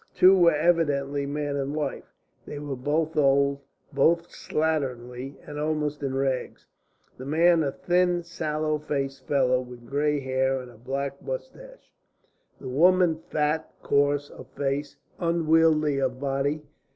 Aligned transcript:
Two 0.15 0.35
were 0.35 0.55
evidently 0.55 1.27
man 1.27 1.55
and 1.55 1.75
wife. 1.75 2.11
They 2.47 2.57
were 2.57 2.75
both 2.75 3.15
old, 3.15 3.59
both 3.93 4.29
slatternly 4.29 5.35
and 5.47 5.59
almost 5.59 6.01
in 6.01 6.15
rags; 6.15 6.65
the 7.19 7.25
man 7.27 7.61
a 7.61 7.71
thin, 7.71 8.23
sallow 8.23 8.79
faced 8.79 9.27
fellow, 9.27 9.61
with 9.61 9.85
grey 9.85 10.19
hair 10.19 10.59
and 10.59 10.71
a 10.71 10.75
black 10.75 11.21
moustache; 11.21 11.93
the 12.59 12.67
woman 12.67 13.19
fat, 13.29 13.71
coarse 13.83 14.31
of 14.31 14.47
face, 14.47 14.95
unwieldy 15.19 15.99
of 15.99 16.19
body. 16.19 16.63